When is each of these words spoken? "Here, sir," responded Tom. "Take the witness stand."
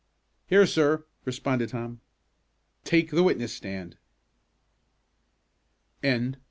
"Here, 0.47 0.65
sir," 0.65 1.05
responded 1.25 1.69
Tom. 1.69 2.01
"Take 2.85 3.11
the 3.11 3.21
witness 3.21 3.53
stand." 3.53 3.97